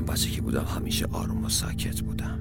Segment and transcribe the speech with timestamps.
[0.00, 2.40] یادم بچگی بودم همیشه آروم و ساکت بودم.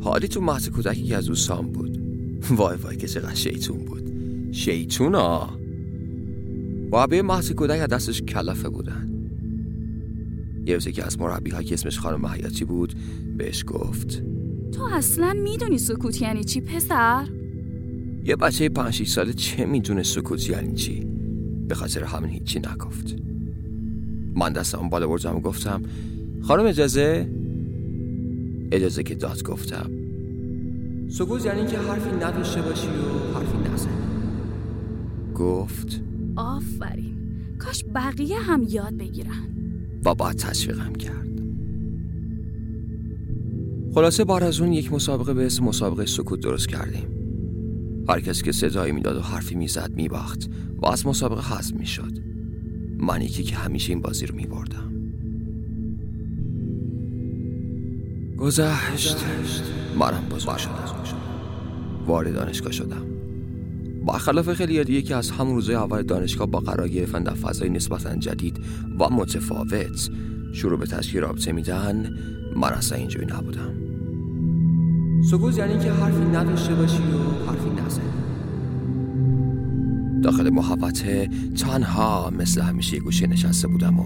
[0.00, 1.98] حالی تو محض کودکی که از دوستان بود.
[2.58, 4.12] وای وای که چقدر شیطون بود.
[4.52, 5.58] شیطون ها.
[6.92, 9.08] مربی محض کودک از دستش کلافه بودن.
[10.66, 12.94] یه روزی که از مربی ها که اسمش خانم حیاتی بود
[13.36, 14.22] بهش گفت.
[14.72, 17.28] تو اصلا می‌دونی سکوت یعنی چی پسر؟
[18.24, 21.06] یه بچه پنج ساله چه می‌دونه سکوت یعنی چی؟
[21.68, 23.16] به خاطر همین هیچی نگفت.
[24.34, 25.82] من دستم بالا بردم و گفتم
[26.42, 27.28] خانم اجازه؟
[28.72, 29.90] اجازه که داد گفتم.
[31.08, 33.92] سکوت یعنی که حرفی نداشته باشی و حرفی نزنی
[35.34, 36.00] گفت
[36.36, 37.16] آفرین
[37.58, 39.48] کاش بقیه هم یاد بگیرن.
[40.04, 41.28] و بعد تشویقم کرد.
[43.94, 47.06] خلاصه بار از اون یک مسابقه به اسم مسابقه سکوت درست کردیم.
[48.08, 50.50] هر کسی که صدایی می‌داد و حرفی می‌زد میباخت
[50.82, 52.31] و از مسابقه حذف می‌شد.
[53.02, 54.92] من یکی که همیشه این بازی رو میبردم
[58.38, 59.16] گذشت.
[59.98, 60.72] منم بزرگ شدم.
[62.06, 63.06] وارد دانشگاه شدم.
[64.06, 68.16] برخلاف خیلی دیگه که از همون روزای اول دانشگاه با قرار گرفتن در فضای نسبتا
[68.16, 68.60] جدید
[68.98, 70.10] و متفاوت
[70.52, 72.16] شروع به تشکیل رابطه میدن
[72.56, 73.74] من اصلا اینجوری نبودم.
[75.30, 78.21] سکوت یعنی که حرفی نداشته باشی و حرفی نزنی
[80.22, 81.28] داخل محوطه
[81.58, 84.04] تنها مثل همیشه گوشه نشسته بودم و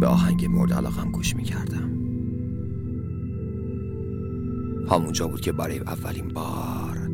[0.00, 1.90] به آهنگ مورد علاقم گوش می‌کردم.
[4.90, 7.10] همونجا بود که برای اولین بار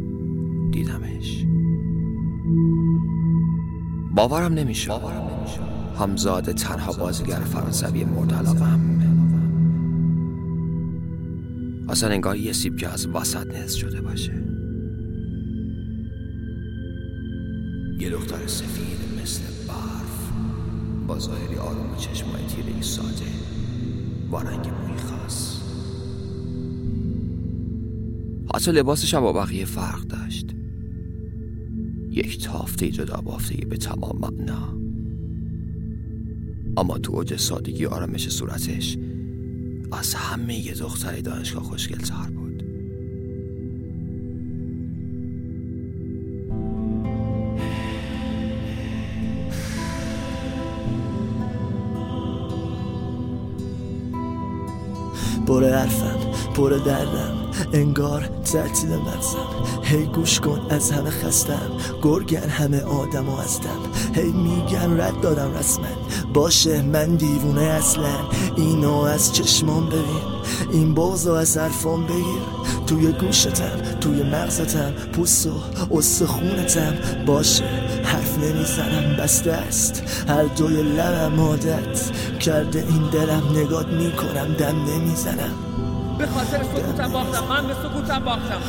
[0.72, 1.46] دیدمش.
[4.16, 5.00] باورم نمی‌شد.
[5.98, 8.80] همزاد تنها بازیگر فرانسوی مورد علاقم.
[11.88, 14.49] اصلا انگار یه سیب که از وسط شده باشه.
[18.00, 20.32] یه دختر سفید مثل برف
[21.06, 23.30] با ظاهری آروم و چشمای تیره ساده
[24.30, 25.60] با رنگ موی خاص.
[28.54, 30.46] حتی لباسش هم با بقیه فرق داشت.
[32.10, 34.80] یک تافته جدا بافته به تمام معنا
[36.76, 38.98] اما تو اوج سادگی آرامش صورتش
[39.92, 42.39] از همه یه دختر دانشگاه خوشگل تر بود.
[55.50, 56.18] پر حرفم
[56.54, 57.39] پر دردم.
[57.72, 58.20] انگار
[58.52, 59.38] تعطیل مغزم
[59.82, 61.70] هی گوش کن از همه خستم.
[62.02, 63.78] گرگن همه آدم و هستم.
[64.14, 65.86] هی میگن رد دادم رسما
[66.34, 68.16] باشه من دیوونه اصلا
[68.56, 70.40] اینو از چشمام ببین.
[70.72, 72.42] این بازو از حرفام بگیر.
[72.86, 75.52] توی گوشتم توی مغزتم پوست و
[75.90, 76.94] استخونتم.
[77.26, 77.64] باشه
[78.04, 80.02] حرف نمی‌زنم بسته است.
[80.28, 85.69] هر دوی لبم عادت کرده این دلم نگات می‌کنم دم نمی‌زنم.
[86.20, 87.44] به خاطر سکوتم باختم.
[87.48, 88.60] من به سکوتم باختم.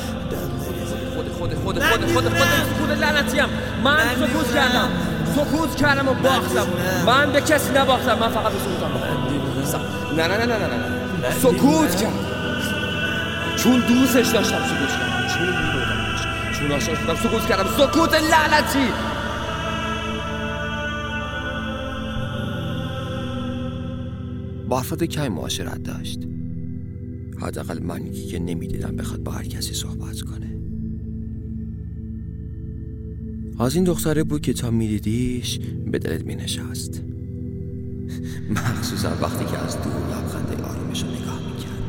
[0.71, 3.45] نمی‌زنم خود خود خود خود خود خود سکوت لعنتیم.
[3.83, 4.89] من سکوت کردم.
[5.35, 6.67] سکوت کردم و باختم.
[7.05, 8.19] من به کسی نباختم.
[8.19, 9.81] من فقط به سکوتم باختم.
[10.17, 10.67] نه نه نه نه نه
[11.21, 11.31] نه.
[11.41, 12.13] سکوت کردم.
[13.57, 15.27] چون دوستش داشتم سکوت کردم.
[15.33, 16.21] چون میبردمش
[16.59, 17.69] چون عاشقش بودم سکوت کردم.
[17.77, 18.93] سکوت لعنتی.
[24.69, 26.19] با افراد کمی معاشرت داشت؟
[27.41, 30.57] حداقل من که نمی‌دیدم بخواد با هر کسی صحبت کنه.
[33.59, 35.59] از این دختره بود که تا میدیدیش
[35.91, 37.03] به دلت مینشست.
[38.49, 41.83] مخصوصا وقتی که از دور لبخنده آرومش رو نگاه می‌کرد.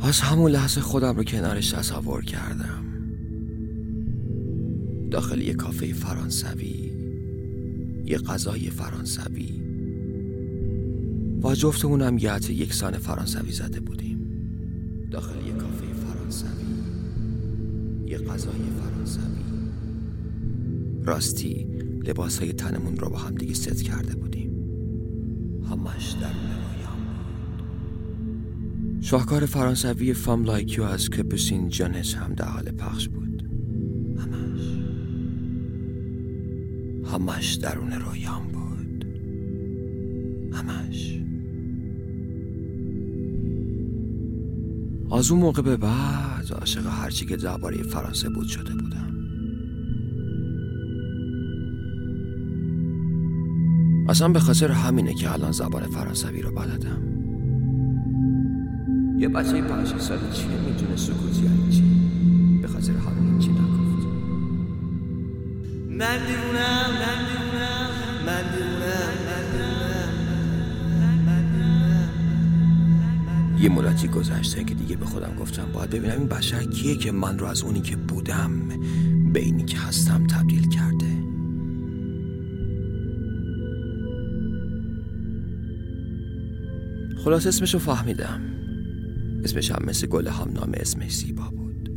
[0.00, 2.84] از همون لحظه خودم رو کنارش تصور کردم.
[5.10, 6.90] داخل یه کافه فرانسوی
[8.06, 9.73] یه غذای فرانسوی.
[11.44, 14.18] و جفتمونم یه عطر یکسان فرانسوی زده بودیم.
[15.10, 16.64] داخل یه کافه فرانسوی.
[18.06, 19.44] یه غذای فرانسوی.
[21.04, 21.66] راستی
[22.04, 24.50] لباس های تنمون رو با هم دیگه ست کرده بودیم.
[25.70, 27.00] همش در رویام
[27.56, 27.62] بود.
[29.04, 33.42] شاهکار فرانسوی Femme Like U از کپوسین جانس هم در حال پخش بود.
[34.18, 34.60] همش.
[37.12, 39.04] همش درون رویام بود.
[40.52, 41.20] همش.
[45.14, 49.14] از اون موقع به بعد عاشق هرچی که درباره فرانسه بود شده بودم.
[54.08, 57.02] اصلا به خاطر همینه که الان زبان فرانسوی رو بلدم.
[59.18, 61.84] یه بچه پنج سالی چیه می‌تونه سکوت یعنی چی؟
[62.62, 64.06] به خاطر همین چی نگفت.
[65.90, 67.90] من دیوونم من دیوونم
[68.26, 69.03] من دیوونم
[73.64, 77.38] یه مدتی گذشته که دیگه به خودم گفتم باید ببینم این بشر کیه که من
[77.38, 78.68] رو از اونی که بودم
[79.32, 81.06] به اینی که هستم تبدیل کرده.
[87.24, 88.40] خلاص اسمشو فهمیدم.
[89.44, 91.90] اسمش هم مثل گل همنام اسمش زیبا بود.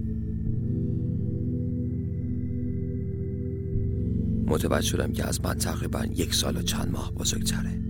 [4.48, 7.87] متوجه شدم که از من تقریبا یک سال و چند ماه بزرگتره.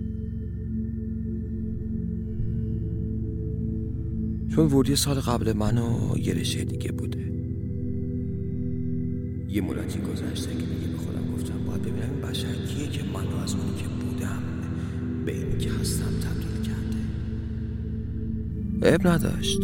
[4.58, 7.32] چون ورودی سال قبل من و یه رشته دیگه بوده.
[9.48, 13.42] یه مدتی گذشته که دیگه به خودم گفتم باید ببینم این بشر کیه که من
[13.42, 14.42] از اونی که بودم
[15.24, 16.98] به اینی که هستم تبدیل کرده.
[18.90, 19.60] عیب نداشت.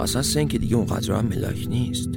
[0.00, 2.10] اصلا سن که دیگه اونقدر هم ملاک نیست.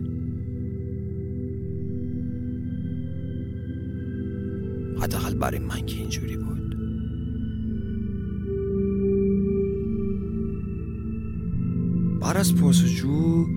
[5.01, 6.68] حداقل برای من که اینجوری بود.
[12.29, 13.47] بعد از پرسجو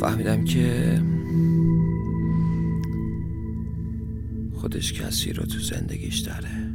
[0.00, 1.00] فهمیدم که
[4.54, 6.74] خودش کسی رو تو زندگیش داره.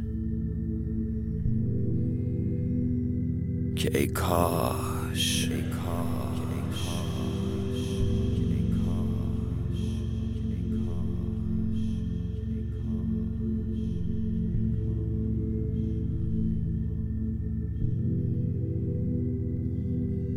[3.76, 6.21] که ای کاش ای کاش.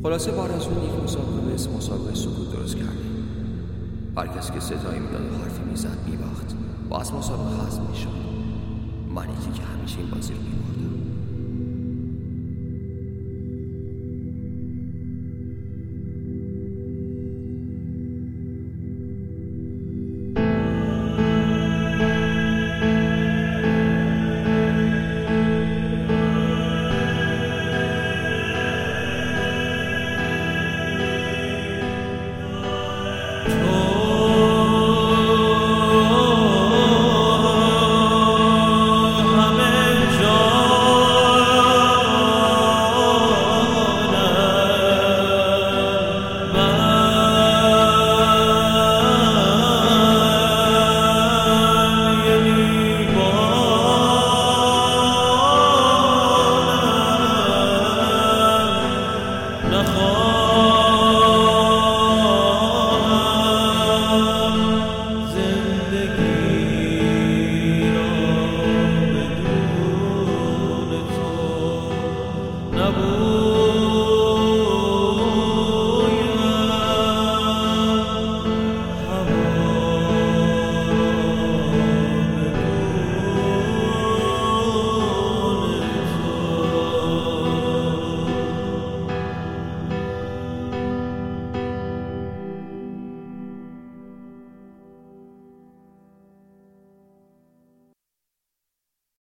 [0.06, 3.28] خلاصه بار از اون یک مسابقه اسم مسابقه سکوت درست کردیم.
[4.18, 6.56] هر کسی که صدایی می‌داد و حرفی می‌زد میباخت.
[6.90, 8.08] و از مسابقه حذف می‌شد.
[9.16, 11.15] من یکی که همیشه این بازی رو میبردم.